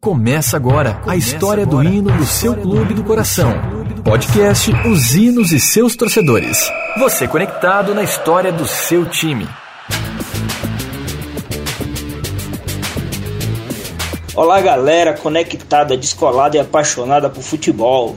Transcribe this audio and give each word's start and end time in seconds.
Começa 0.00 0.56
agora 0.56 1.02
a 1.06 1.14
história 1.14 1.66
do 1.66 1.84
hino 1.84 2.10
do 2.10 2.24
seu 2.24 2.56
clube 2.56 2.94
do 2.94 3.04
coração. 3.04 3.52
Podcast 4.02 4.72
Os 4.88 5.14
Hinos 5.14 5.52
e 5.52 5.60
seus 5.60 5.94
torcedores. 5.94 6.58
Você 6.98 7.28
conectado 7.28 7.94
na 7.94 8.02
história 8.02 8.50
do 8.50 8.66
seu 8.66 9.04
time. 9.04 9.46
Olá, 14.34 14.58
galera 14.62 15.12
conectada, 15.12 15.94
descolada 15.98 16.56
e 16.56 16.60
apaixonada 16.60 17.28
por 17.28 17.42
futebol. 17.42 18.16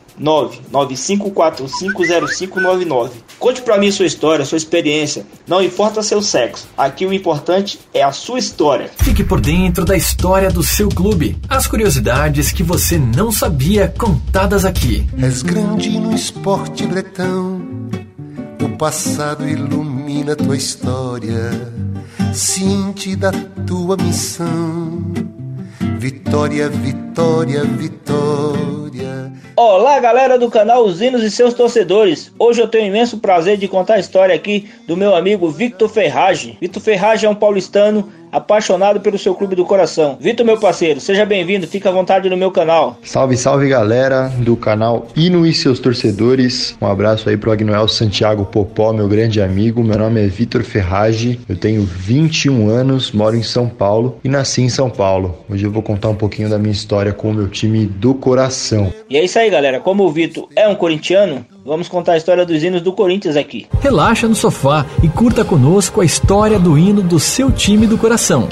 995450599. 0.19 3.11
Conte 3.39 3.61
para 3.61 3.77
mim 3.77 3.91
sua 3.91 4.05
história, 4.05 4.43
sua 4.45 4.57
experiência. 4.57 5.25
Não 5.47 5.63
importa 5.63 6.03
seu 6.03 6.21
sexo. 6.21 6.67
Aqui 6.77 7.05
o 7.05 7.13
importante 7.13 7.79
é 7.93 8.03
a 8.03 8.11
sua 8.11 8.39
história. 8.39 8.91
Fique 8.97 9.23
por 9.23 9.39
dentro 9.41 9.85
da 9.85 9.97
história 9.97 10.49
do 10.49 10.63
seu 10.63 10.89
clube. 10.89 11.37
As 11.49 11.67
curiosidades 11.67 12.51
que 12.51 12.63
você 12.63 12.97
não 12.97 13.31
sabia 13.31 13.87
contadas 13.87 14.65
aqui. 14.65 15.07
És 15.21 15.41
grande 15.41 15.99
no 15.99 16.13
esporte 16.13 16.85
bretão. 16.85 17.61
O 18.61 18.69
passado 18.77 19.47
ilumina 19.47 20.35
tua 20.35 20.55
história. 20.55 21.51
Ciente 22.33 23.15
da 23.15 23.31
tua 23.65 23.97
missão. 23.97 25.01
Vitória, 25.97 26.69
vitória, 26.69 27.63
vitória. 27.63 28.80
Olá, 29.55 29.99
galera 29.99 30.37
do 30.37 30.49
canal 30.49 30.83
Os 30.83 31.01
Hinos 31.01 31.23
e 31.23 31.31
seus 31.31 31.53
torcedores. 31.53 32.31
Hoje 32.37 32.61
eu 32.61 32.67
tenho 32.67 32.85
o 32.85 32.87
imenso 32.87 33.19
prazer 33.19 33.57
de 33.57 33.67
contar 33.67 33.95
a 33.95 33.99
história 33.99 34.35
aqui 34.35 34.69
do 34.87 34.97
meu 34.97 35.15
amigo 35.15 35.49
Victor 35.49 35.87
Ferrage. 35.87 36.57
Victor 36.59 36.81
Ferrage 36.81 37.25
é 37.25 37.29
um 37.29 37.35
paulistano 37.35 38.11
apaixonado 38.31 39.01
pelo 39.01 39.17
seu 39.17 39.35
clube 39.35 39.55
do 39.55 39.65
coração. 39.65 40.17
Vitor, 40.19 40.45
meu 40.45 40.57
parceiro, 40.57 40.99
seja 40.99 41.25
bem-vindo, 41.25 41.67
fica 41.67 41.89
à 41.89 41.91
vontade 41.91 42.29
no 42.29 42.37
meu 42.37 42.49
canal. 42.49 42.97
Salve, 43.03 43.35
salve 43.35 43.67
galera 43.67 44.29
do 44.39 44.55
canal 44.55 45.07
Hino 45.15 45.45
e 45.45 45.53
seus 45.53 45.79
torcedores. 45.79 46.75
Um 46.81 46.87
abraço 46.87 47.27
aí 47.27 47.35
pro 47.35 47.51
Agnoel 47.51 47.87
Santiago 47.87 48.45
Popó, 48.45 48.93
meu 48.93 49.07
grande 49.07 49.41
amigo. 49.41 49.83
Meu 49.83 49.97
nome 49.97 50.23
é 50.23 50.27
Vitor 50.27 50.63
Ferrage, 50.63 51.39
eu 51.49 51.57
tenho 51.57 51.81
21 51.83 52.69
anos, 52.69 53.11
moro 53.11 53.35
em 53.35 53.43
São 53.43 53.67
Paulo 53.67 54.17
e 54.23 54.29
nasci 54.29 54.61
em 54.61 54.69
São 54.69 54.89
Paulo. 54.89 55.37
Hoje 55.49 55.65
eu 55.65 55.71
vou 55.71 55.83
contar 55.83 56.09
um 56.09 56.15
pouquinho 56.15 56.49
da 56.49 56.57
minha 56.57 56.71
história 56.71 57.11
com 57.11 57.31
o 57.31 57.33
meu 57.33 57.49
time 57.49 57.85
do 57.85 58.13
coração. 58.13 58.80
E 59.09 59.17
é 59.17 59.23
isso 59.23 59.37
aí, 59.37 59.49
galera. 59.49 59.79
Como 59.79 60.03
o 60.03 60.11
Vitor 60.11 60.47
é 60.55 60.67
um 60.67 60.75
corintiano, 60.75 61.45
Vamos 61.63 61.87
contar 61.87 62.13
a 62.13 62.17
história 62.17 62.43
dos 62.43 62.63
hinos 62.63 62.81
do 62.81 62.91
Corinthians 62.91 63.35
aqui. 63.35 63.67
Relaxa 63.81 64.27
no 64.27 64.33
sofá 64.33 64.83
e 65.03 65.07
curta 65.07 65.45
conosco 65.45 66.01
a 66.01 66.05
história 66.05 66.57
do 66.57 66.75
hino 66.75 67.03
do 67.03 67.19
seu 67.19 67.51
time 67.51 67.85
do 67.85 67.99
coração. 67.99 68.49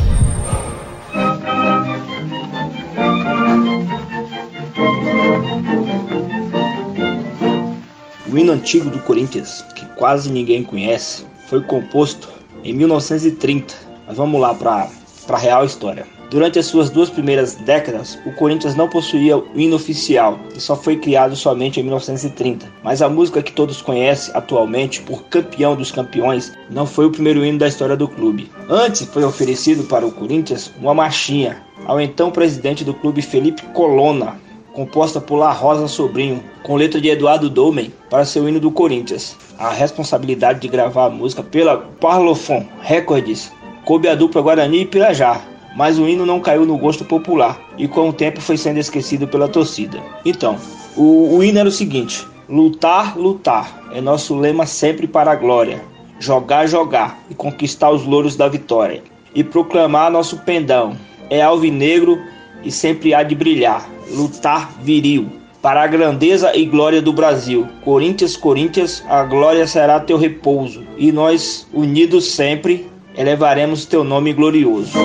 O 8.31 8.37
hino 8.37 8.51
antigo 8.51 8.91
do 8.91 8.99
Corinthians, 8.99 9.65
que 9.75 9.87
quase 9.95 10.31
ninguém 10.31 10.63
conhece, 10.63 11.25
foi 11.47 11.61
composto 11.61 12.29
em 12.63 12.73
1930. 12.73 13.73
Mas 14.05 14.17
vamos 14.17 14.39
lá 14.39 14.53
para 14.53 14.87
a 15.27 15.37
real 15.37 15.65
história. 15.65 16.18
Durante 16.29 16.59
as 16.59 16.67
suas 16.67 16.91
duas 16.91 17.09
primeiras 17.09 17.55
décadas, 17.55 18.19
o 18.23 18.31
Corinthians 18.31 18.75
não 18.75 18.87
possuía 18.87 19.35
o 19.35 19.47
hino 19.55 19.75
oficial 19.75 20.39
e 20.55 20.59
só 20.61 20.75
foi 20.75 20.95
criado 20.95 21.35
somente 21.35 21.79
em 21.79 21.83
1930. 21.83 22.67
Mas 22.83 23.01
a 23.01 23.09
música 23.09 23.41
que 23.41 23.51
todos 23.51 23.81
conhecem 23.81 24.31
atualmente 24.35 25.01
por 25.01 25.23
Campeão 25.23 25.75
dos 25.75 25.91
Campeões 25.91 26.53
não 26.69 26.85
foi 26.85 27.07
o 27.07 27.11
primeiro 27.11 27.43
hino 27.43 27.57
da 27.57 27.67
história 27.67 27.97
do 27.97 28.07
clube. 28.07 28.51
Antes 28.69 29.07
foi 29.07 29.23
oferecido 29.23 29.85
para 29.85 30.05
o 30.05 30.11
Corinthians 30.11 30.71
uma 30.79 30.93
marchinha 30.93 31.63
ao 31.87 31.99
então 31.99 32.29
presidente 32.29 32.83
do 32.83 32.93
clube 32.93 33.23
Felipe 33.23 33.63
Colonna, 33.73 34.39
composta 34.73 35.19
por 35.19 35.37
La 35.37 35.51
Rosa 35.51 35.87
Sobrinho, 35.87 36.43
com 36.61 36.75
letra 36.75 37.01
de 37.01 37.09
Eduardo 37.09 37.49
Dolmen, 37.49 37.91
para 38.07 38.23
seu 38.23 38.47
hino 38.47 38.59
do 38.59 38.69
Corinthians. 38.69 39.35
A 39.57 39.71
responsabilidade 39.71 40.59
de 40.59 40.67
gravar 40.67 41.05
a 41.05 41.09
música 41.09 41.41
pela 41.41 41.77
Parlophone 41.99 42.69
Records 42.81 43.51
coube 43.83 44.07
à 44.07 44.13
dupla 44.13 44.43
Guarani 44.43 44.81
e 44.81 44.85
Pirajá, 44.85 45.41
mas 45.79 45.97
o 45.97 46.09
hino 46.09 46.25
não 46.25 46.41
caiu 46.41 46.65
no 46.65 46.77
gosto 46.77 47.05
popular 47.05 47.57
e 47.77 47.87
com 47.87 48.09
o 48.09 48.11
tempo 48.11 48.41
foi 48.41 48.57
sendo 48.57 48.81
esquecido 48.81 49.25
pela 49.29 49.47
torcida. 49.47 50.03
Então, 50.25 50.57
o, 50.97 51.37
o 51.37 51.41
hino 51.41 51.57
era 51.57 51.69
o 51.69 51.71
seguinte: 51.71 52.27
lutar, 52.49 53.17
lutar 53.17 53.81
é 53.93 54.01
nosso 54.01 54.35
lema 54.35 54.65
sempre 54.65 55.07
para 55.07 55.31
a 55.31 55.35
glória, 55.35 55.81
jogar, 56.19 56.67
jogar 56.67 57.17
e 57.29 57.33
conquistar 57.33 57.91
os 57.91 58.03
louros 58.05 58.35
da 58.35 58.49
vitória, 58.49 59.01
e 59.33 59.41
proclamar 59.41 60.11
nosso 60.11 60.39
pendão 60.39 60.97
é 61.29 61.41
alvinegro 61.41 62.19
e 62.61 62.69
sempre 62.69 63.13
há 63.13 63.23
de 63.23 63.33
brilhar, 63.33 63.89
lutar 64.11 64.73
viril. 64.81 65.29
Para 65.61 65.83
a 65.83 65.87
grandeza 65.87 66.57
e 66.57 66.65
glória 66.65 67.01
do 67.01 67.13
Brasil, 67.13 67.65
Corinthians, 67.85 68.35
Corinthians, 68.35 69.01
a 69.07 69.23
glória 69.23 69.65
será 69.65 69.97
teu 70.01 70.17
repouso, 70.17 70.83
e 70.97 71.09
nós, 71.09 71.65
unidos 71.73 72.25
sempre, 72.25 72.85
elevaremos 73.17 73.85
teu 73.85 74.03
nome 74.03 74.33
glorioso. 74.33 74.97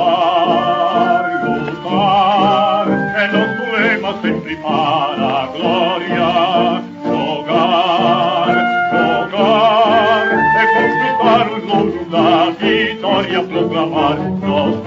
Lutar, 0.00 1.24
lutar, 1.44 2.86
é 3.16 3.28
nosso 3.32 3.62
lema 3.72 4.20
sempre 4.22 4.56
para 4.56 5.42
a 5.42 5.46
glória. 5.46 6.82
Jogar, 7.04 8.48
jogar, 8.92 10.26
é 10.56 10.64
conquistar 10.74 11.46
os 11.52 11.62
louros 11.64 12.06
da 12.10 12.50
vitória, 12.50 13.42
proclamar 13.42 14.18
nosso 14.40 14.82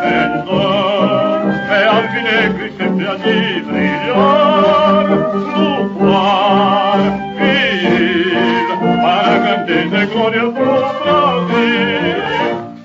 pendão. 0.00 1.52
É 1.70 1.86
alvinegro 1.86 2.66
e 2.66 2.72
sempre 2.72 3.06
a 3.06 3.14
de 3.16 3.91
para 9.62 9.74
a 9.80 9.82
grandeza 9.82 10.02
e 10.02 10.06
glória 10.06 10.42
do 10.42 10.52
Brasil. 10.52 10.82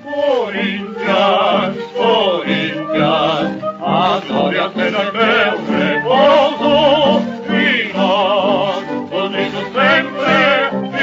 Corinthians, 0.03 1.77
Corinthians, 1.93 3.63
a 3.81 4.21
glória 4.27 4.71
será 4.75 5.11
teu 5.11 5.57
repouso, 5.73 7.21
e 7.49 7.93
nós, 7.93 8.83
unidos 9.11 9.65
sempre, 9.73 10.37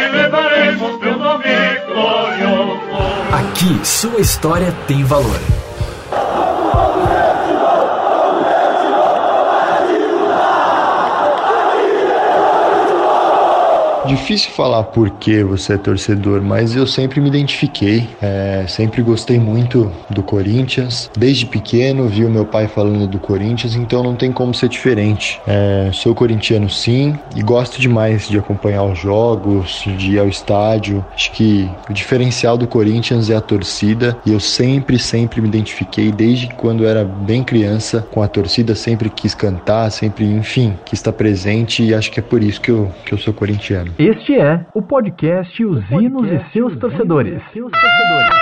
elevaremos 0.00 1.00
teu 1.00 1.18
nome 1.18 1.44
glorioso. 1.86 2.80
Aqui, 3.32 3.80
sua 3.84 4.20
história 4.20 4.72
tem 4.86 5.04
valor. 5.04 5.63
Difícil 14.14 14.52
falar 14.52 14.84
por 14.84 15.10
que 15.10 15.42
você 15.42 15.72
é 15.72 15.76
torcedor, 15.76 16.40
mas 16.40 16.76
eu 16.76 16.86
sempre 16.86 17.20
me 17.20 17.26
identifiquei, 17.26 18.08
é, 18.22 18.64
sempre 18.68 19.02
gostei 19.02 19.40
muito 19.40 19.90
do 20.08 20.22
Corinthians. 20.22 21.10
Desde 21.18 21.44
pequeno 21.44 22.06
vi 22.06 22.24
o 22.24 22.30
meu 22.30 22.46
pai 22.46 22.68
falando 22.68 23.08
do 23.08 23.18
Corinthians, 23.18 23.74
então 23.74 24.04
não 24.04 24.14
tem 24.14 24.30
como 24.30 24.54
ser 24.54 24.68
diferente. 24.68 25.40
É, 25.44 25.90
sou 25.92 26.14
corintiano 26.14 26.70
sim 26.70 27.18
e 27.34 27.42
gosto 27.42 27.80
demais 27.80 28.28
de 28.28 28.38
acompanhar 28.38 28.84
os 28.84 29.00
jogos, 29.00 29.82
de 29.98 30.12
ir 30.12 30.18
ao 30.20 30.28
estádio. 30.28 31.04
Acho 31.12 31.32
que 31.32 31.68
o 31.90 31.92
diferencial 31.92 32.56
do 32.56 32.68
Corinthians 32.68 33.28
é 33.28 33.34
a 33.34 33.40
torcida 33.40 34.16
e 34.24 34.32
eu 34.32 34.38
sempre, 34.38 34.96
sempre 34.96 35.40
me 35.40 35.48
identifiquei 35.48 36.12
desde 36.12 36.46
quando 36.54 36.86
era 36.86 37.04
bem 37.04 37.42
criança 37.42 38.06
com 38.12 38.22
a 38.22 38.28
torcida, 38.28 38.76
sempre 38.76 39.10
quis 39.10 39.34
cantar, 39.34 39.90
sempre, 39.90 40.24
enfim, 40.24 40.78
quis 40.84 41.00
estar 41.00 41.12
presente 41.12 41.82
e 41.82 41.92
acho 41.92 42.12
que 42.12 42.20
é 42.20 42.22
por 42.22 42.44
isso 42.44 42.60
que 42.60 42.70
eu, 42.70 42.90
que 43.04 43.12
eu 43.12 43.18
sou 43.18 43.34
corintiano. 43.34 43.92
Este 44.06 44.38
é 44.38 44.66
o 44.74 44.82
podcast 44.82 45.64
Os 45.64 45.82
o 45.90 45.98
Hinos 45.98 46.30
e 46.30 46.52
seus 46.52 46.78
torcedores. 46.78 47.40
E 47.40 47.52
seus 47.54 47.72
torcedores. 47.72 48.34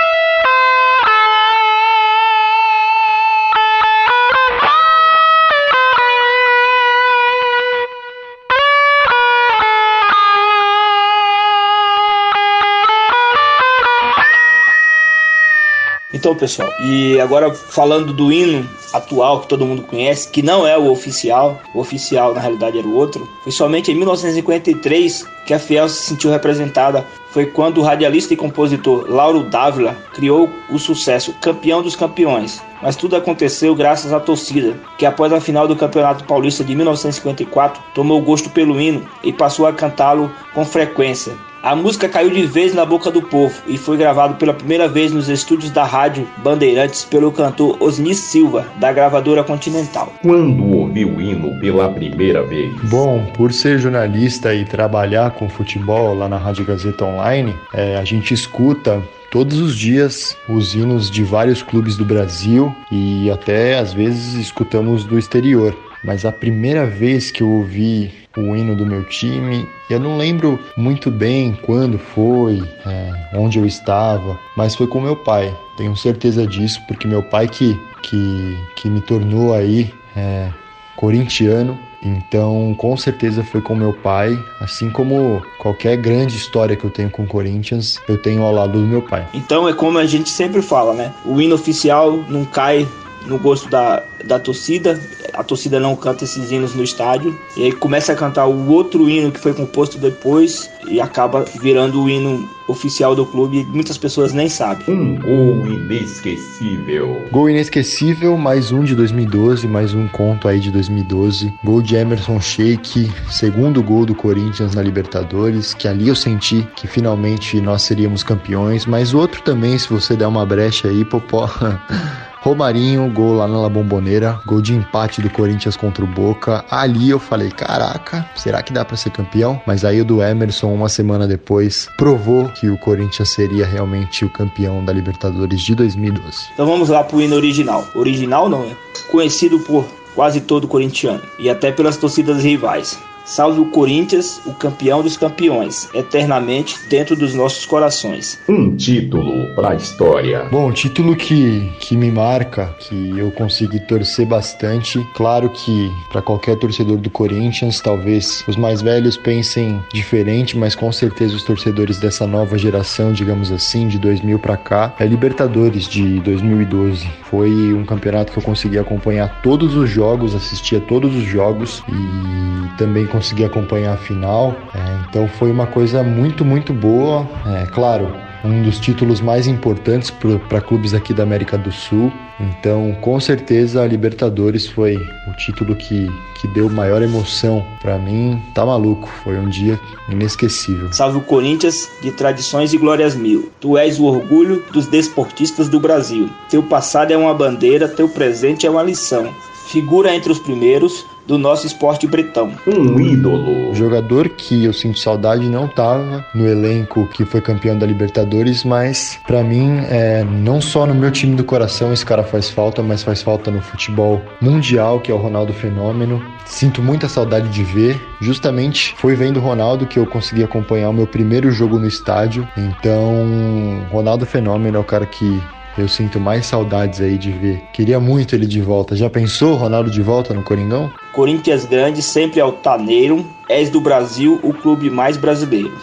Então, 16.13 16.35
pessoal, 16.35 16.69
e 16.81 17.21
agora 17.21 17.53
falando 17.53 18.11
do 18.11 18.33
hino, 18.33 18.67
atual 19.13 19.41
que 19.41 19.47
todo 19.47 19.65
mundo 19.65 19.83
conhece, 19.83 20.29
que 20.29 20.41
não 20.41 20.65
é 20.65 20.77
o 20.77 20.91
oficial, 20.91 21.61
o 21.73 21.79
oficial 21.79 22.33
na 22.33 22.41
realidade 22.41 22.79
era 22.79 22.87
o 22.87 22.95
outro, 22.95 23.29
foi 23.43 23.51
somente 23.51 23.91
em 23.91 23.95
1953 23.95 25.25
que 25.45 25.53
a 25.53 25.59
Fiel 25.59 25.89
se 25.89 26.03
sentiu 26.03 26.31
representada. 26.31 27.05
Foi 27.29 27.47
quando 27.47 27.79
o 27.79 27.83
radialista 27.83 28.33
e 28.33 28.37
compositor 28.37 29.05
Lauro 29.09 29.43
Dávila 29.43 29.97
criou 30.13 30.49
o 30.69 30.77
sucesso 30.77 31.33
Campeão 31.41 31.81
dos 31.81 31.95
Campeões. 31.95 32.61
Mas 32.81 32.95
tudo 32.95 33.15
aconteceu 33.15 33.75
graças 33.75 34.13
à 34.13 34.19
torcida, 34.19 34.79
que 34.97 35.05
após 35.05 35.33
a 35.33 35.41
final 35.41 35.67
do 35.67 35.75
Campeonato 35.75 36.23
Paulista 36.25 36.63
de 36.63 36.75
1954 36.75 37.81
tomou 37.93 38.21
gosto 38.21 38.49
pelo 38.51 38.79
hino 38.79 39.05
e 39.23 39.33
passou 39.33 39.65
a 39.65 39.73
cantá-lo 39.73 40.31
com 40.53 40.63
frequência. 40.63 41.33
A 41.63 41.77
música 41.77 42.09
caiu 42.09 42.29
de 42.29 42.45
vez 42.45 42.73
na 42.73 42.85
boca 42.85 43.09
do 43.09 43.21
povo 43.21 43.55
e 43.65 43.77
foi 43.77 43.95
gravado 43.95 44.35
pela 44.35 44.53
primeira 44.53 44.85
vez 44.85 45.13
nos 45.13 45.29
estúdios 45.29 45.71
da 45.71 45.85
Rádio 45.85 46.27
Bandeirantes 46.39 47.05
pelo 47.05 47.31
cantor 47.31 47.77
Osni 47.79 48.13
Silva, 48.13 48.67
da 48.81 48.91
gravadora 48.91 49.45
Continental. 49.45 50.11
Quando 50.21 50.61
ouviu 50.61 51.15
o 51.15 51.21
hino 51.21 51.57
pela 51.61 51.87
primeira 51.87 52.43
vez? 52.43 52.69
Bom, 52.89 53.31
por 53.33 53.53
ser 53.53 53.79
jornalista 53.79 54.53
e 54.53 54.65
trabalhar 54.65 55.31
com 55.31 55.47
futebol 55.47 56.13
lá 56.13 56.27
na 56.27 56.37
Rádio 56.37 56.65
Gazeta 56.65 57.05
Online, 57.05 57.55
é, 57.73 57.95
a 57.95 58.03
gente 58.03 58.33
escuta 58.33 59.01
todos 59.31 59.57
os 59.57 59.73
dias 59.73 60.35
os 60.49 60.75
hinos 60.75 61.09
de 61.09 61.23
vários 61.23 61.63
clubes 61.63 61.95
do 61.95 62.03
Brasil 62.03 62.75
e 62.91 63.31
até 63.31 63.79
às 63.79 63.93
vezes 63.93 64.33
escutamos 64.33 65.05
do 65.05 65.17
exterior. 65.17 65.73
Mas 66.03 66.25
a 66.25 66.31
primeira 66.31 66.85
vez 66.85 67.31
que 67.31 67.41
eu 67.41 67.49
ouvi 67.49 68.11
o 68.35 68.55
hino 68.55 68.75
do 68.75 68.85
meu 68.85 69.03
time. 69.03 69.67
Eu 69.89 69.99
não 69.99 70.17
lembro 70.17 70.59
muito 70.75 71.11
bem 71.11 71.57
quando 71.61 71.99
foi, 71.99 72.63
é, 72.85 73.13
onde 73.37 73.59
eu 73.59 73.65
estava, 73.65 74.39
mas 74.55 74.75
foi 74.75 74.87
com 74.87 74.99
meu 74.99 75.15
pai. 75.15 75.55
Tenho 75.77 75.95
certeza 75.95 76.45
disso 76.47 76.81
porque 76.87 77.07
meu 77.07 77.21
pai 77.21 77.47
que 77.47 77.79
que, 78.03 78.57
que 78.75 78.89
me 78.89 79.01
tornou 79.01 79.53
aí 79.53 79.93
é, 80.15 80.49
corintiano. 80.95 81.79
Então, 82.05 82.75
com 82.77 82.97
certeza 82.97 83.45
foi 83.45 83.61
com 83.61 83.73
meu 83.73 83.93
pai, 83.93 84.37
assim 84.59 84.89
como 84.89 85.41
qualquer 85.57 85.95
grande 85.95 86.35
história 86.35 86.75
que 86.75 86.83
eu 86.83 86.89
tenho 86.89 87.09
com 87.09 87.23
o 87.23 87.27
Corinthians, 87.27 88.01
eu 88.09 88.17
tenho 88.17 88.43
ao 88.43 88.51
lado 88.51 88.73
do 88.73 88.85
meu 88.85 89.01
pai. 89.01 89.25
Então 89.33 89.69
é 89.69 89.73
como 89.73 89.97
a 89.97 90.05
gente 90.05 90.29
sempre 90.29 90.61
fala, 90.61 90.93
né? 90.93 91.13
O 91.23 91.39
hino 91.39 91.55
oficial 91.55 92.17
não 92.27 92.43
cai 92.43 92.85
no 93.25 93.37
gosto 93.37 93.69
da, 93.69 94.03
da 94.23 94.39
torcida, 94.39 94.99
a 95.33 95.43
torcida 95.43 95.79
não 95.79 95.95
canta 95.95 96.23
esses 96.23 96.51
hinos 96.51 96.73
no 96.73 96.83
estádio, 96.83 97.37
e 97.55 97.63
aí 97.63 97.71
começa 97.71 98.13
a 98.13 98.15
cantar 98.15 98.45
o 98.47 98.69
outro 98.69 99.09
hino 99.09 99.31
que 99.31 99.39
foi 99.39 99.53
composto 99.53 99.97
depois 99.97 100.69
e 100.85 100.99
acaba 100.99 101.45
virando 101.61 102.03
o 102.03 102.09
hino 102.09 102.47
oficial 102.67 103.15
do 103.15 103.25
clube 103.25 103.59
e 103.59 103.65
muitas 103.65 103.97
pessoas 103.97 104.33
nem 104.33 104.47
sabem. 104.47 104.85
Um 104.87 105.15
gol 105.15 105.67
inesquecível. 105.67 107.25
Gol 107.31 107.49
inesquecível, 107.49 108.37
mais 108.37 108.71
um 108.71 108.83
de 108.83 108.95
2012, 108.95 109.67
mais 109.67 109.93
um 109.93 110.07
conto 110.07 110.47
aí 110.47 110.59
de 110.59 110.71
2012. 110.71 111.53
Gol 111.63 111.81
de 111.81 111.95
Emerson 111.95 112.39
Sheik, 112.39 113.11
segundo 113.29 113.83
gol 113.83 114.05
do 114.05 114.15
Corinthians 114.15 114.75
na 114.75 114.81
Libertadores, 114.81 115.73
que 115.73 115.87
ali 115.87 116.07
eu 116.07 116.15
senti 116.15 116.67
que 116.75 116.87
finalmente 116.87 117.59
nós 117.59 117.81
seríamos 117.83 118.23
campeões, 118.23 118.85
mas 118.85 119.13
outro 119.13 119.41
também, 119.41 119.77
se 119.77 119.89
você 119.89 120.15
der 120.15 120.27
uma 120.27 120.45
brecha 120.45 120.87
aí, 120.87 121.03
Popó. 121.03 121.49
Romarinho, 122.43 123.09
gol 123.09 123.35
lá 123.35 123.47
na 123.47 123.57
La 123.57 123.69
Bombonera, 123.69 124.37
gol 124.45 124.61
de 124.61 124.73
empate 124.73 125.21
do 125.21 125.29
Corinthians 125.29 125.77
contra 125.77 126.03
o 126.03 126.07
Boca. 126.07 126.65
Ali 126.69 127.09
eu 127.09 127.17
falei, 127.17 127.49
caraca, 127.49 128.29
será 128.35 128.61
que 128.61 128.73
dá 128.73 128.83
para 128.83 128.97
ser 128.97 129.11
campeão? 129.11 129.61
Mas 129.65 129.85
aí 129.85 130.01
o 130.01 130.05
do 130.05 130.21
Emerson, 130.21 130.73
uma 130.73 130.89
semana 130.89 131.25
depois, 131.25 131.87
provou 131.97 132.49
que 132.49 132.69
o 132.69 132.77
Corinthians 132.77 133.29
seria 133.29 133.65
realmente 133.65 134.25
o 134.25 134.29
campeão 134.29 134.83
da 134.83 134.91
Libertadores 134.91 135.61
de 135.61 135.73
2012. 135.73 136.49
Então 136.53 136.65
vamos 136.65 136.89
lá 136.89 137.01
pro 137.01 137.21
hino 137.21 137.37
original. 137.37 137.87
Original 137.95 138.49
não, 138.49 138.63
é 138.63 138.75
conhecido 139.09 139.57
por 139.59 139.85
quase 140.13 140.41
todo 140.41 140.67
corintiano 140.67 141.21
e 141.39 141.49
até 141.49 141.71
pelas 141.71 141.95
torcidas 141.95 142.43
rivais. 142.43 142.99
Salve 143.25 143.59
o 143.61 143.65
Corinthians, 143.65 144.41
o 144.45 144.53
campeão 144.53 145.01
dos 145.01 145.15
campeões, 145.15 145.89
eternamente 145.93 146.77
dentro 146.89 147.15
dos 147.15 147.33
nossos 147.33 147.65
corações. 147.65 148.39
Um 148.49 148.75
título 148.75 149.53
para 149.55 149.69
a 149.69 149.75
história. 149.75 150.45
Bom, 150.51 150.71
título 150.71 151.15
que, 151.15 151.71
que 151.79 151.95
me 151.95 152.11
marca, 152.11 152.75
que 152.79 153.17
eu 153.17 153.31
consegui 153.31 153.79
torcer 153.79 154.25
bastante. 154.25 155.05
Claro 155.13 155.49
que 155.49 155.89
para 156.11 156.21
qualquer 156.21 156.57
torcedor 156.57 156.97
do 156.97 157.09
Corinthians, 157.09 157.79
talvez 157.79 158.43
os 158.47 158.57
mais 158.57 158.81
velhos 158.81 159.15
pensem 159.15 159.81
diferente, 159.93 160.57
mas 160.57 160.75
com 160.75 160.91
certeza 160.91 161.35
os 161.35 161.43
torcedores 161.43 161.99
dessa 161.99 162.27
nova 162.27 162.57
geração, 162.57 163.13
digamos 163.13 163.51
assim, 163.51 163.87
de 163.87 163.97
2000 163.97 164.39
para 164.39 164.57
cá, 164.57 164.93
é 164.99 165.05
Libertadores 165.05 165.87
de 165.87 166.19
2012. 166.19 167.07
Foi 167.23 167.73
um 167.73 167.85
campeonato 167.85 168.33
que 168.33 168.39
eu 168.39 168.43
consegui 168.43 168.77
acompanhar 168.77 169.41
todos 169.41 169.75
os 169.75 169.89
jogos, 169.89 170.35
assistia 170.35 170.81
todos 170.81 171.15
os 171.15 171.23
jogos 171.23 171.83
e 171.87 172.77
também 172.77 173.05
consegui 173.13 173.45
acompanhar 173.45 173.93
a 173.93 173.97
final. 173.97 174.55
É, 174.73 175.05
então 175.07 175.27
foi 175.27 175.51
uma 175.51 175.67
coisa 175.67 176.01
muito, 176.03 176.43
muito 176.43 176.73
boa. 176.73 177.29
É, 177.45 177.67
claro, 177.67 178.11
um 178.43 178.63
dos 178.63 178.79
títulos 178.79 179.21
mais 179.21 179.47
importantes 179.47 180.11
para 180.49 180.59
clubes 180.59 180.93
aqui 180.95 181.13
da 181.13 181.21
América 181.21 181.57
do 181.57 181.71
Sul. 181.71 182.11
Então, 182.39 182.97
com 182.99 183.19
certeza, 183.19 183.83
a 183.83 183.87
Libertadores 183.87 184.67
foi 184.67 184.95
o 184.95 185.33
título 185.37 185.75
que, 185.75 186.09
que 186.41 186.47
deu 186.47 186.69
maior 186.69 187.03
emoção 187.03 187.63
para 187.81 187.97
mim. 187.99 188.41
Tá 188.55 188.65
maluco, 188.65 189.07
foi 189.23 189.37
um 189.37 189.47
dia 189.47 189.79
inesquecível. 190.09 190.91
Salve 190.91 191.19
o 191.19 191.21
Corinthians 191.21 191.87
de 192.01 192.11
tradições 192.11 192.73
e 192.73 192.77
glórias 192.77 193.15
mil. 193.15 193.51
Tu 193.61 193.77
és 193.77 193.99
o 193.99 194.05
orgulho 194.05 194.63
dos 194.73 194.87
desportistas 194.87 195.69
do 195.69 195.79
Brasil. 195.79 196.29
Teu 196.49 196.63
passado 196.63 197.11
é 197.11 197.17
uma 197.17 197.33
bandeira, 197.33 197.87
teu 197.87 198.09
presente 198.09 198.65
é 198.65 198.69
uma 198.69 198.81
lição. 198.81 199.31
Figura 199.65 200.13
entre 200.15 200.31
os 200.31 200.39
primeiros, 200.39 201.05
do 201.25 201.37
nosso 201.37 201.65
esporte 201.65 202.05
bretão. 202.05 202.51
Um 202.67 202.99
ídolo. 202.99 203.73
Jogador 203.73 204.29
que 204.29 204.65
eu 204.65 204.73
sinto 204.73 204.99
saudade 204.99 205.47
não 205.49 205.65
estava 205.65 206.25
no 206.33 206.47
elenco 206.47 207.07
que 207.07 207.25
foi 207.25 207.41
campeão 207.41 207.77
da 207.77 207.85
Libertadores, 207.85 208.63
mas 208.63 209.19
para 209.25 209.43
mim, 209.43 209.79
é, 209.89 210.23
não 210.23 210.59
só 210.59 210.85
no 210.85 210.93
meu 210.93 211.11
time 211.11 211.35
do 211.35 211.43
coração 211.43 211.93
esse 211.93 212.05
cara 212.05 212.23
faz 212.23 212.49
falta, 212.49 212.81
mas 212.81 213.03
faz 213.03 213.21
falta 213.21 213.49
no 213.49 213.61
futebol 213.61 214.21
mundial, 214.41 214.99
que 214.99 215.11
é 215.11 215.13
o 215.13 215.17
Ronaldo 215.17 215.53
Fenômeno. 215.53 216.21
Sinto 216.45 216.81
muita 216.81 217.07
saudade 217.07 217.47
de 217.49 217.63
ver. 217.63 217.99
Justamente 218.19 218.93
foi 218.97 219.15
vendo 219.15 219.37
o 219.37 219.41
Ronaldo 219.41 219.85
que 219.85 219.97
eu 219.97 220.05
consegui 220.05 220.43
acompanhar 220.43 220.89
o 220.89 220.93
meu 220.93 221.07
primeiro 221.07 221.51
jogo 221.51 221.79
no 221.79 221.87
estádio. 221.87 222.47
Então, 222.57 223.85
Ronaldo 223.91 224.25
Fenômeno 224.25 224.77
é 224.77 224.79
o 224.79 224.83
cara 224.83 225.05
que 225.05 225.41
eu 225.77 225.87
sinto 225.87 226.19
mais 226.19 226.45
saudades 226.45 227.01
aí 227.01 227.17
de 227.17 227.31
ver. 227.31 227.63
Queria 227.73 227.99
muito 227.99 228.35
ele 228.35 228.45
de 228.45 228.61
volta. 228.61 228.95
Já 228.95 229.09
pensou 229.09 229.55
Ronaldo 229.55 229.89
de 229.89 230.01
volta 230.01 230.33
no 230.33 230.43
Coringão? 230.43 230.91
Corinthians 231.13 231.65
grande, 231.65 232.01
sempre 232.01 232.39
altaneiro. 232.39 233.25
És 233.49 233.69
do 233.69 233.81
Brasil, 233.81 234.39
o 234.43 234.53
clube 234.53 234.89
mais 234.89 235.17
brasileiro. 235.17 235.73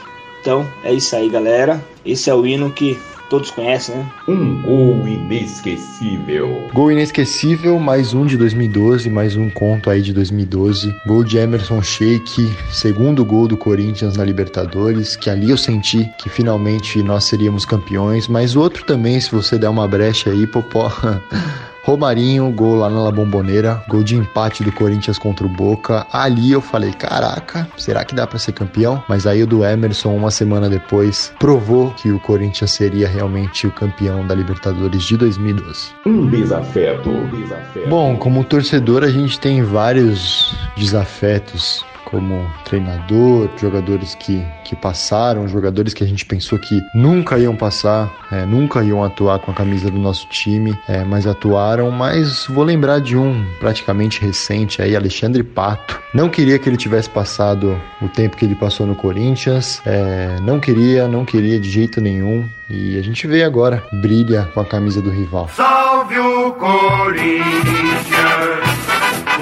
Então, 0.40 0.66
é 0.84 0.92
isso 0.92 1.14
aí, 1.14 1.28
galera. 1.28 1.84
Esse 2.04 2.30
é 2.30 2.34
o 2.34 2.46
hino 2.46 2.70
que 2.70 2.98
todos 3.30 3.50
conhecem, 3.52 3.94
né? 3.94 4.06
Um 4.26 4.60
gol 4.60 5.08
inesquecível. 5.08 6.68
Gol 6.74 6.90
inesquecível, 6.90 7.78
mais 7.78 8.12
um 8.12 8.26
de 8.26 8.36
2012, 8.36 9.08
mais 9.08 9.36
um 9.36 9.48
conto 9.48 9.88
aí 9.88 10.02
de 10.02 10.12
2012. 10.12 10.92
Gol 11.06 11.22
de 11.22 11.38
Emerson 11.38 11.80
Sheik, 11.80 12.52
segundo 12.72 13.24
gol 13.24 13.46
do 13.46 13.56
Corinthians 13.56 14.16
na 14.16 14.24
Libertadores, 14.24 15.14
que 15.14 15.30
ali 15.30 15.50
eu 15.50 15.56
senti 15.56 16.10
que 16.18 16.28
finalmente 16.28 17.02
nós 17.02 17.24
seríamos 17.24 17.64
campeões, 17.64 18.26
mas 18.26 18.56
outro 18.56 18.84
também, 18.84 19.20
se 19.20 19.30
você 19.30 19.56
der 19.56 19.68
uma 19.68 19.86
brecha 19.86 20.30
aí, 20.30 20.46
Popó. 20.46 20.92
Romarinho, 21.90 22.52
gol 22.52 22.76
lá 22.76 22.88
na 22.88 23.00
La 23.00 23.10
Bombonera, 23.10 23.82
gol 23.88 24.04
de 24.04 24.14
empate 24.14 24.62
do 24.62 24.70
Corinthians 24.70 25.18
contra 25.18 25.44
o 25.44 25.48
Boca. 25.48 26.06
Ali 26.12 26.52
eu 26.52 26.60
falei, 26.60 26.92
caraca, 26.92 27.68
será 27.76 28.04
que 28.04 28.14
dá 28.14 28.28
para 28.28 28.38
ser 28.38 28.52
campeão? 28.52 29.02
Mas 29.08 29.26
aí 29.26 29.42
o 29.42 29.46
do 29.46 29.64
Emerson, 29.64 30.14
uma 30.14 30.30
semana 30.30 30.68
depois, 30.68 31.32
provou 31.40 31.90
que 31.90 32.12
o 32.12 32.20
Corinthians 32.20 32.70
seria 32.70 33.08
realmente 33.08 33.66
o 33.66 33.72
campeão 33.72 34.24
da 34.24 34.36
Libertadores 34.36 35.02
de 35.02 35.16
2012. 35.16 35.88
Um 36.06 36.28
desafeto. 36.28 37.10
Um 37.10 37.28
desafeto. 37.28 37.88
Bom, 37.88 38.16
como 38.16 38.44
torcedor, 38.44 39.02
a 39.02 39.10
gente 39.10 39.40
tem 39.40 39.60
vários 39.64 40.54
desafetos 40.76 41.84
como 42.10 42.50
treinador, 42.64 43.48
jogadores 43.56 44.14
que, 44.14 44.44
que 44.64 44.74
passaram, 44.74 45.46
jogadores 45.48 45.94
que 45.94 46.02
a 46.02 46.06
gente 46.06 46.26
pensou 46.26 46.58
que 46.58 46.80
nunca 46.94 47.38
iam 47.38 47.54
passar, 47.54 48.10
é, 48.30 48.44
nunca 48.44 48.82
iam 48.82 49.02
atuar 49.04 49.38
com 49.38 49.50
a 49.50 49.54
camisa 49.54 49.90
do 49.90 49.98
nosso 49.98 50.26
time, 50.28 50.76
é, 50.88 51.04
mas 51.04 51.26
atuaram. 51.26 51.90
Mas 51.90 52.46
vou 52.46 52.64
lembrar 52.64 53.00
de 53.00 53.16
um 53.16 53.44
praticamente 53.58 54.20
recente 54.20 54.82
aí, 54.82 54.96
Alexandre 54.96 55.42
Pato. 55.42 56.00
Não 56.12 56.28
queria 56.28 56.58
que 56.58 56.68
ele 56.68 56.76
tivesse 56.76 57.08
passado 57.08 57.80
o 58.02 58.08
tempo 58.08 58.36
que 58.36 58.44
ele 58.44 58.56
passou 58.56 58.86
no 58.86 58.94
Corinthians, 58.94 59.80
é, 59.86 60.38
não 60.42 60.58
queria, 60.58 61.06
não 61.06 61.24
queria 61.24 61.60
de 61.60 61.70
jeito 61.70 62.00
nenhum. 62.00 62.48
E 62.68 62.98
a 62.98 63.02
gente 63.02 63.26
vê 63.26 63.42
agora, 63.42 63.82
brilha 63.92 64.48
com 64.54 64.60
a 64.60 64.64
camisa 64.64 65.02
do 65.02 65.10
rival. 65.10 65.48
Salve 65.48 66.18
o 66.18 66.52
Corinthians! 66.52 67.50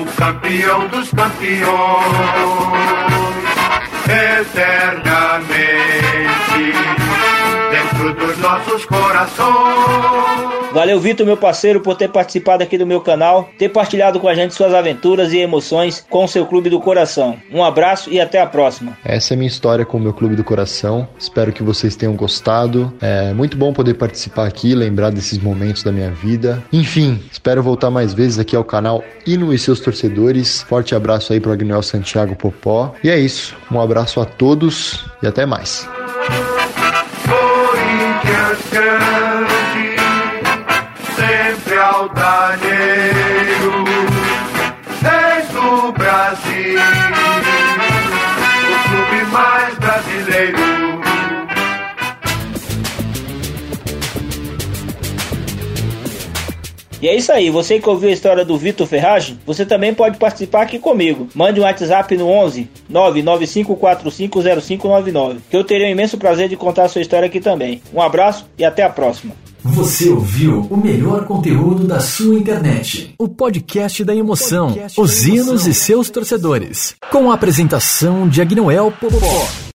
O 0.00 0.06
campeão 0.16 0.86
dos 0.88 1.10
campeões, 1.10 1.66
eternamente 4.06 5.58
dentro 7.70 8.14
dos 8.14 8.38
nossos 8.38 8.84
corações. 8.86 10.57
Valeu, 10.78 11.00
Vitor, 11.00 11.26
meu 11.26 11.36
parceiro, 11.36 11.80
por 11.80 11.96
ter 11.96 12.08
participado 12.08 12.62
aqui 12.62 12.78
do 12.78 12.86
meu 12.86 13.00
canal, 13.00 13.50
ter 13.58 13.68
partilhado 13.68 14.20
com 14.20 14.28
a 14.28 14.34
gente 14.36 14.54
suas 14.54 14.72
aventuras 14.72 15.32
e 15.32 15.38
emoções 15.38 16.06
com 16.08 16.22
o 16.22 16.28
seu 16.28 16.46
Clube 16.46 16.70
do 16.70 16.78
Coração. 16.78 17.36
Um 17.52 17.64
abraço 17.64 18.08
e 18.12 18.20
até 18.20 18.40
a 18.40 18.46
próxima. 18.46 18.96
Essa 19.04 19.34
é 19.34 19.34
a 19.34 19.38
minha 19.38 19.48
história 19.48 19.84
com 19.84 19.96
o 19.96 20.00
meu 20.00 20.12
Clube 20.12 20.36
do 20.36 20.44
Coração. 20.44 21.08
Espero 21.18 21.52
que 21.52 21.64
vocês 21.64 21.96
tenham 21.96 22.14
gostado. 22.14 22.94
É 23.00 23.32
muito 23.32 23.56
bom 23.56 23.72
poder 23.72 23.94
participar 23.94 24.46
aqui, 24.46 24.72
lembrar 24.72 25.10
desses 25.10 25.36
momentos 25.38 25.82
da 25.82 25.90
minha 25.90 26.12
vida. 26.12 26.62
Enfim, 26.72 27.20
espero 27.32 27.60
voltar 27.60 27.90
mais 27.90 28.14
vezes 28.14 28.38
aqui 28.38 28.54
ao 28.54 28.62
canal 28.62 29.02
Hino 29.26 29.52
e 29.52 29.58
seus 29.58 29.80
torcedores. 29.80 30.62
Forte 30.62 30.94
abraço 30.94 31.32
aí 31.32 31.40
para 31.40 31.50
o 31.50 31.54
Agniel 31.54 31.82
Santiago 31.82 32.36
Popó. 32.36 32.94
E 33.02 33.10
é 33.10 33.18
isso. 33.18 33.56
Um 33.68 33.80
abraço 33.80 34.20
a 34.20 34.24
todos 34.24 35.04
e 35.20 35.26
até 35.26 35.44
mais. 35.44 35.88
Corinthians 37.26 39.07
E 57.00 57.08
é 57.08 57.16
isso 57.16 57.30
aí, 57.30 57.48
você 57.48 57.78
que 57.78 57.88
ouviu 57.88 58.08
a 58.08 58.12
história 58.12 58.44
do 58.44 58.58
Vitor 58.58 58.84
Ferragem, 58.86 59.38
você 59.46 59.64
também 59.64 59.94
pode 59.94 60.18
participar 60.18 60.62
aqui 60.62 60.80
comigo. 60.80 61.28
Mande 61.34 61.60
um 61.60 61.62
WhatsApp 61.62 62.16
no 62.16 62.26
11 62.28 62.68
995450599, 62.92 65.36
que 65.48 65.56
eu 65.56 65.62
terei 65.62 65.86
um 65.88 65.92
imenso 65.92 66.18
prazer 66.18 66.48
de 66.48 66.56
contar 66.56 66.82
a 66.84 66.88
sua 66.88 67.00
história 67.00 67.26
aqui 67.26 67.38
também. 67.40 67.80
Um 67.94 68.02
abraço 68.02 68.46
e 68.58 68.64
até 68.64 68.82
a 68.82 68.90
próxima. 68.90 69.32
Você 69.62 70.08
ouviu 70.08 70.66
o 70.70 70.76
melhor 70.76 71.26
conteúdo 71.26 71.84
da 71.84 72.00
sua 72.00 72.36
internet. 72.36 73.14
O 73.18 73.28
podcast 73.28 74.04
da 74.04 74.14
emoção, 74.14 74.74
os 74.96 75.26
hinos 75.26 75.66
e 75.66 75.74
seus 75.74 76.08
torcedores. 76.10 76.94
Com 77.10 77.30
a 77.30 77.34
apresentação 77.34 78.28
de 78.28 78.40
Agnoel 78.40 78.92
Popó. 78.92 79.68